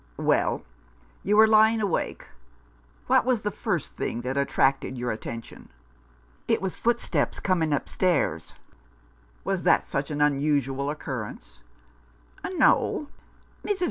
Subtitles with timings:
[0.17, 0.63] "Well,
[1.21, 2.25] you were lying awake.
[3.05, 5.69] What was the first thing that attracted your attention?""
[6.47, 8.55] It was footsteps coming upstairs.""
[9.45, 11.61] Was that such an unusual occurrence?"
[12.51, 13.09] "No.
[13.63, 13.79] Mrs.